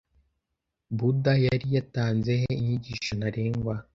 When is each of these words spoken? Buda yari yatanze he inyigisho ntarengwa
Buda 0.97 1.33
yari 1.45 1.67
yatanze 1.75 2.31
he 2.41 2.49
inyigisho 2.61 3.11
ntarengwa 3.19 3.73